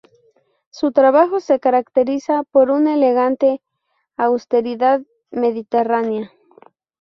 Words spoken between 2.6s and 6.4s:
"un elegante austeridad mediterránea".